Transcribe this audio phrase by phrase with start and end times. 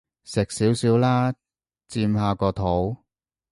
[0.23, 1.31] 食少少啦，
[1.87, 3.05] 墊下個肚